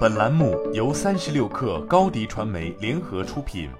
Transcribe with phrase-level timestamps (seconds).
[0.00, 3.70] 本栏目由三十六氪高低传媒联合出品。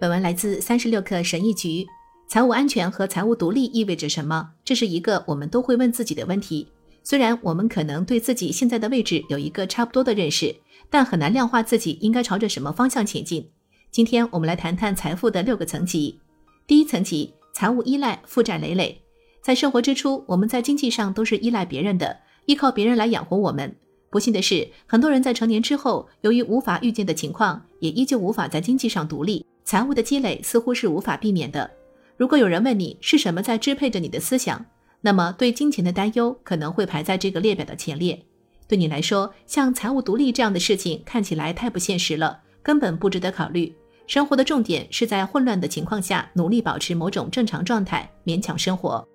[0.00, 1.86] 本文来自三十六氪神译局。
[2.28, 4.50] 财务安全和财务独立意味着什么？
[4.64, 6.66] 这是一个我们都会问自己的问题。
[7.04, 10.56] 虽然我们可能对自己现在的位置有一个差不多的认识，
[10.90, 13.48] 但很难量化自己应该朝着什么方向前进。
[13.92, 16.18] 今天我们来谈谈财富的六个层级。
[16.66, 19.00] 第一层级，财务依赖，负债累累。
[19.42, 23.74] 在生活之初，我们在经济上都是依赖别人的，依靠别人来养活我们。
[24.10, 29.44] 不幸的是，很多人在成年之后，由于无法预见的情况，也依旧无法在经济上独立。
[29.64, 31.70] 财务的积累似乎是无法避免的。
[32.16, 34.64] 如果有人问你是什么在支配着你的思想，
[35.00, 38.22] 那么对金钱的担忧可能会排在这个列表的前列。
[38.68, 43.74] 对你来说，像财务独立这样的事情看起来太不现实了，根本不值得考虑。
[44.06, 49.06] 生活的重点是在混乱的情况下努力保持某种正常状态，勉强生活。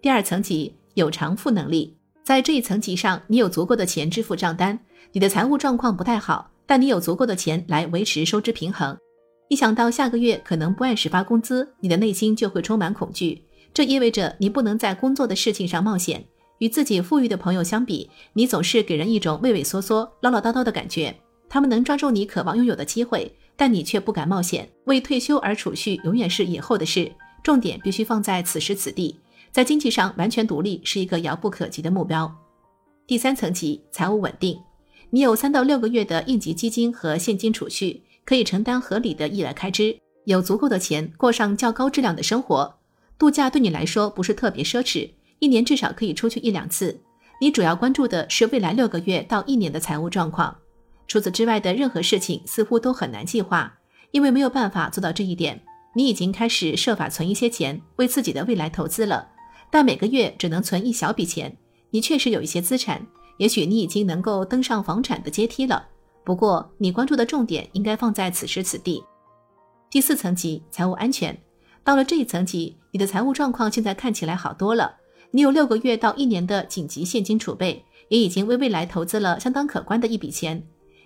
[0.00, 1.94] 第二层级有偿付能力，
[2.28, 4.78] 在这一层级上，你有足够的钱支付账单，
[5.12, 8.94] 你的财务状况不太好，但你有足够的钱来维持收支平衡。
[9.48, 13.42] 一想到下个月可能不按时发工资，你的内心就会充满恐惧。
[13.72, 16.22] 这意味着你不能在工作的事情上冒险。
[16.58, 21.16] 与自己富裕的朋友相比，你总是给人一种畏畏缩缩、唠唠叨叨的感觉。
[21.48, 24.68] 他们能抓住你渴望拥有的机会，但你却不敢冒险。
[24.84, 27.10] 为退休而储蓄永远是以后的事，
[27.42, 29.18] 重点必须放在此时此地。
[29.50, 32.32] 在经济上完全独立是一个遥不可及的目标。
[33.06, 34.58] 第三层级，财务稳定，
[35.10, 42.78] 你有三到六个月的应急基金和现金储蓄，可以承担合理的意外开支，有足够的钱过上较高质量的生活。
[43.18, 47.00] 度假对你来说不是特别奢侈，一年至少可以出去一两次。
[47.40, 50.56] 你主要关注的是未来六个月到一年的财务状况。
[51.06, 53.78] 除此之外的任何事情似乎都很难计划，
[54.10, 55.62] 因为没有办法做到这一点。
[55.94, 59.26] 你已经开始设法存一些钱，为自己的未来投资了。
[59.70, 61.56] 但每个月只能存一小笔钱，
[61.90, 65.86] 你确实有一些资产，也许你已经能够登上房产的阶梯了。
[66.24, 69.02] 不过，你关注的重点应该放在此时此地。
[69.90, 71.36] 第四层级，财务安全。
[71.82, 74.96] 到了这一层级，你的财务状况现在看起来好多了。
[75.30, 80.62] 你有六个月到一年的紧急现金储备，也已经为未来投资了相当可观的一笔钱。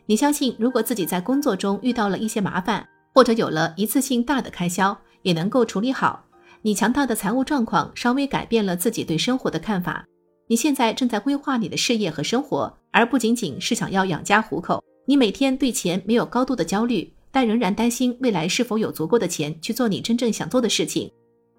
[0.07, 6.25] 你相信，如果自己在工作中遇到了一些麻烦，或者有了一次性大的开销，也能够处理好。
[6.65, 10.07] 你强大的财务状况稍微改变了自己对生活的看法。
[10.47, 14.83] 你现在正在规划你的事业和生活，而不仅仅是想要养家糊口。
[15.05, 21.11] 你每天对钱没有高度的焦虑，但仍然担心未来是否有足够的钱去做你真正想做的事情。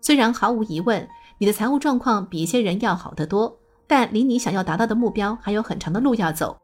[0.01, 1.05] 虽然毫无疑问，
[1.37, 6.57] 你的财务状况比一些人要好得多，但离你想要达到的目标还有很长的路要走。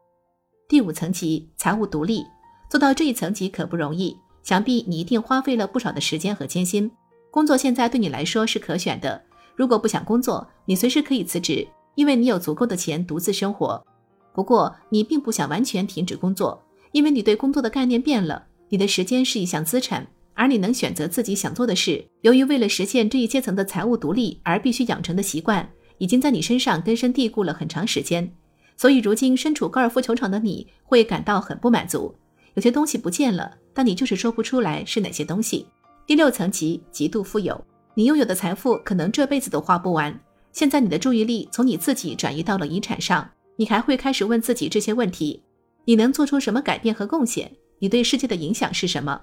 [0.66, 2.24] 第五层级，财务独立，
[2.70, 6.90] 做到这一层级可不容易，想必你一定花费了不少的时间和艰辛。
[7.30, 9.22] 工作现在对你来说是可选的。
[9.54, 13.84] 如果不想工作，你随时可以辞职，因为你有足够的钱独自生活。
[14.32, 18.46] 不过，你并不想完全停止工作，因为你对工作的概念变了。
[18.68, 22.04] 你的时间是一项资产，而你能选择自己想做的事。
[22.22, 28.32] 由于为了实现这一阶层的财务独立而必须养成的习惯，已经在你身上根深蒂固了很长时间，
[28.76, 32.14] 所以如今身处高尔夫球场的你会感到很不满足。
[32.54, 35.66] 有些东西不见了，但你就是说不出来是哪些东西。
[36.10, 40.12] 第六层级极度富有，你拥有的财富可能这辈子都花不完。
[40.50, 45.40] 现在你的注意力从你自己转移到了遗产上，你还会开始问自己这些问题：
[45.84, 47.52] 你能做出什么改变和贡献？
[47.78, 49.22] 你对世界的影响是什么？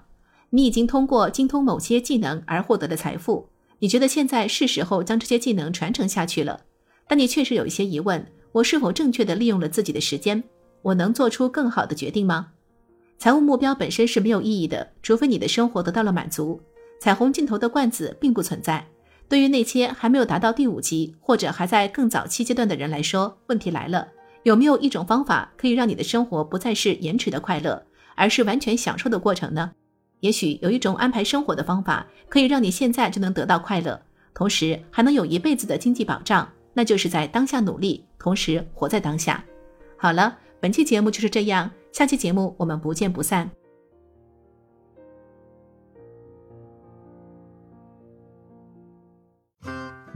[0.52, 3.50] 你已经通过精通某些技能而获得的财富，
[3.80, 6.62] 你觉得现在是时候将这些技能传承下去了？
[7.06, 10.42] 但你确实有一些疑问：我是否正确的利用了自己的时间？
[10.84, 12.48] 我能做出更好的决定吗？
[13.18, 16.62] 财务目标本身是没有意义的，除非你的生活得到了满足。
[17.00, 18.86] 彩虹尽头的罐子并不存在。
[19.30, 24.08] 对于那些还没有达到第五级或者还在更早期阶段的人来说，问题来了：
[24.44, 27.84] 有没有一种方法可以让你的生活不再是延迟的快乐，
[28.16, 29.72] 而是完全享受的过程呢？
[30.22, 34.02] 也许有一种安排生活的方法，可以让你现在就能得到快乐，
[34.34, 39.44] 同时还能有一辈子的经济保障，那就是在当下努力，同时活在当下。
[39.98, 43.67] 好了，本期节目就是这样，下期节目我们不见不散。